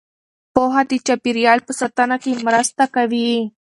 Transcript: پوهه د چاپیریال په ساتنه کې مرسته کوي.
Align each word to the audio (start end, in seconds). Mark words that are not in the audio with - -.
پوهه 0.53 0.81
د 0.89 0.91
چاپیریال 1.07 1.59
په 1.67 1.71
ساتنه 1.79 2.15
کې 2.23 2.41
مرسته 2.47 2.83
کوي. 2.95 3.31